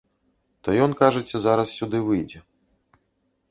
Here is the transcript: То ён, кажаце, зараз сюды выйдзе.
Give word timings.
То 0.67 0.73
ён, 0.85 0.95
кажаце, 1.01 1.35
зараз 1.45 1.75
сюды 1.83 1.97
выйдзе. 2.11 2.39